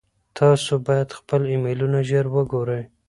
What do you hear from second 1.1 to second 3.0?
خپل ایمیلونه ژر وګورئ.